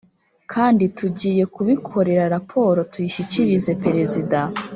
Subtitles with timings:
[0.53, 4.39] kandi tugiye kubikorera raporo tuyishyikirize Perezida